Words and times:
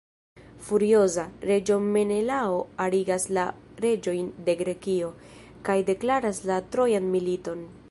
Furioza, 0.67 1.25
reĝo 1.49 1.75
Menelao 1.97 2.55
arigas 2.85 3.27
la 3.39 3.43
reĝojn 3.85 4.31
de 4.49 4.57
Grekio, 4.63 5.13
kaj 5.69 5.79
deklaras 5.91 6.43
la 6.53 6.61
Trojan 6.77 7.15
militon. 7.17 7.67